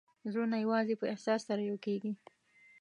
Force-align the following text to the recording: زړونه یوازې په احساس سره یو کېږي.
زړونه 0.31 0.55
یوازې 0.63 0.93
په 1.01 1.05
احساس 1.13 1.41
سره 1.49 1.61
یو 1.69 1.77
کېږي. 1.85 2.11